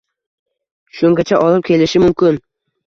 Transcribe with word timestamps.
Shungacha 1.01 1.43
olib 1.51 1.71
kelishi 1.71 2.05
mumkin. 2.07 2.43